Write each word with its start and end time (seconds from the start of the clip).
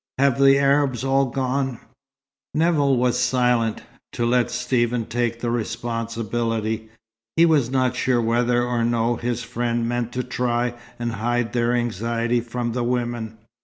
Have 0.17 0.39
the 0.39 0.57
Arabs 0.57 1.03
all 1.03 1.27
gone?" 1.27 1.77
Nevill 2.55 2.97
was 2.97 3.19
silent, 3.19 3.83
to 4.13 4.25
let 4.25 4.49
Stephen 4.49 5.05
take 5.05 5.39
the 5.41 5.51
responsibility. 5.51 6.89
He 7.35 7.45
was 7.45 7.69
not 7.69 7.95
sure 7.95 8.19
whether 8.19 8.63
or 8.63 8.83
no 8.83 9.17
his 9.17 9.43
friend 9.43 9.87
meant 9.87 10.11
to 10.13 10.23
try 10.23 10.73
and 10.97 11.11
hide 11.11 11.53
their 11.53 11.75
anxiety 11.75 12.41
from 12.41 12.71
the 12.71 12.83
women. 12.83 13.37